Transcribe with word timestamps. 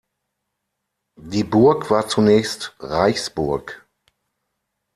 Die 1.19 1.43
Burg 1.43 1.91
war 1.91 2.07
zunächst 2.07 2.75
Reichsburg. 2.79 3.85